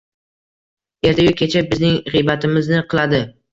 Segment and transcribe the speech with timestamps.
[1.09, 3.25] Erta-yu kecha bizning g‘iybatimizni qiladi.